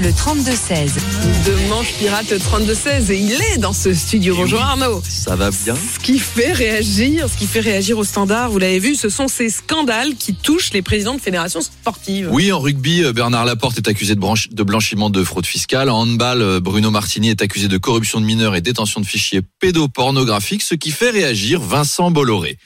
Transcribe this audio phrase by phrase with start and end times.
[0.00, 0.94] le 32-16.
[1.46, 4.34] de Manche Pirate 32-16 et il est dans ce studio.
[4.34, 5.02] Bonjour Arnaud.
[5.06, 8.78] Ça va bien Ce qui fait réagir, ce qui fait réagir au standard, vous l'avez
[8.78, 12.28] vu, ce sont ces scandales qui touchent les présidents de fédérations sportives.
[12.32, 15.90] Oui, en rugby, euh, Bernard Laporte est accusé de, branche- de blanchiment de fraude fiscale.
[15.90, 19.42] En handball, euh, Bruno Martini est accusé de corruption de mineurs et détention de fichiers
[19.60, 22.56] pédopornographiques, ce qui fait réagir Vincent Bolloré.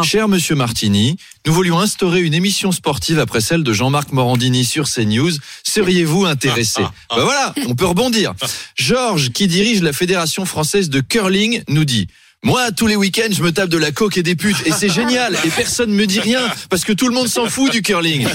[0.00, 0.02] Ah.
[0.04, 4.88] Cher Monsieur Martini, nous voulions instaurer une émission sportive après celle de Jean-Marc Morandini sur
[4.88, 5.32] CNews.
[5.64, 8.34] Seriez-vous intéressé Ben voilà, on peut rebondir.
[8.76, 12.06] Georges, qui dirige la Fédération française de curling, nous dit
[12.44, 14.56] moi, tous les week-ends, je me tape de la coke et des putes.
[14.64, 15.36] Et c'est génial.
[15.44, 16.40] Et personne me dit rien.
[16.70, 18.26] Parce que tout le monde s'en fout du curling.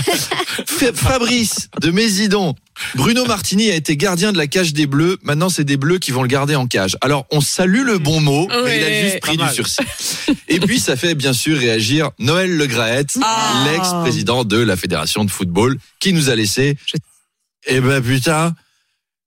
[0.67, 2.53] Fa- Fabrice de Mésidon.
[2.95, 5.17] Bruno Martini a été gardien de la cage des Bleus.
[5.23, 6.97] Maintenant, c'est des Bleus qui vont le garder en cage.
[7.01, 9.77] Alors, on salue le bon mot, mais il a juste pris du sursis.
[10.49, 13.65] Et puis, ça fait bien sûr réagir Noël Le Graët, Ah.
[13.71, 16.77] l'ex-président de la Fédération de football, qui nous a laissé.
[16.87, 16.97] Je-
[17.67, 18.53] Eh ben, putain.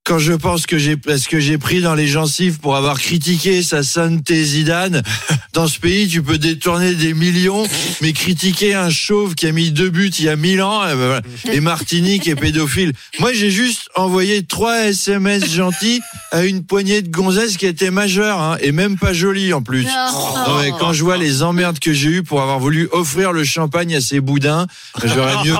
[0.07, 3.61] Quand je pense que j'ai ce que j'ai pris dans les gencives pour avoir critiqué
[3.65, 5.03] sa sainteté Zidane,
[5.53, 7.67] dans ce pays tu peux détourner des millions,
[8.01, 11.23] mais critiquer un chauve qui a mis deux buts il y a mille ans, voilà.
[11.53, 12.93] et Martini qui est pédophile.
[13.19, 16.01] Moi j'ai juste envoyé trois SMS gentils
[16.33, 19.85] à une poignée de gonzesses qui étaient majeures hein, et même pas jolies en plus.
[19.85, 23.45] Non, mais quand je vois les emmerdes que j'ai eues pour avoir voulu offrir le
[23.45, 24.67] champagne à ces boudins,
[25.03, 25.55] j'aurais mieux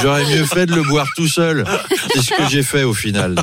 [0.00, 1.64] j'aurais mieux fait de le boire tout seul.
[2.12, 3.34] C'est ce que j'ai fait au final.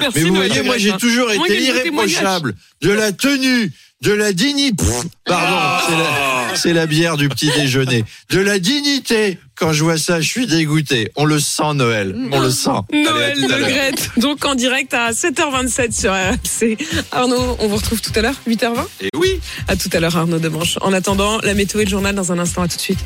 [0.00, 3.72] Merci, Mais vous voyez, moi j'ai toujours été irréprochable de la tenue,
[4.02, 4.84] de la dignité.
[5.24, 5.56] Pardon,
[5.88, 8.04] c'est la, c'est la bière du petit déjeuner.
[8.30, 9.38] De la dignité.
[9.54, 11.10] Quand je vois ça, je suis dégoûté.
[11.16, 12.14] On le sent, Noël.
[12.30, 12.70] On le sent.
[12.92, 13.68] Noël Allez, Le.
[13.68, 16.76] Graët, donc en direct à 7h27 sur RMC.
[17.10, 19.40] Arnaud, on vous retrouve tout à l'heure, 8h20 Et oui.
[19.66, 20.78] À tout à l'heure Arnaud de Manche.
[20.80, 23.00] En attendant, la météo et le journal dans un instant, à tout de suite.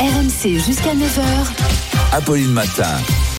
[0.00, 1.22] RMC jusqu'à 9h.
[2.12, 2.96] Apolline Matin.